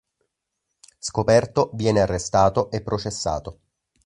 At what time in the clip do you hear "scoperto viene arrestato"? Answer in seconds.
0.97-2.71